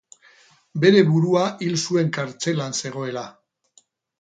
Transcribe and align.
Bere 0.85 1.03
burua 1.09 1.43
hil 1.65 1.77
zuen 1.83 2.11
kartzelan 2.17 2.77
zegoela. 2.81 3.29